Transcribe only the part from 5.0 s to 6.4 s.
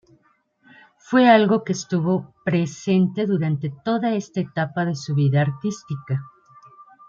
vida artística.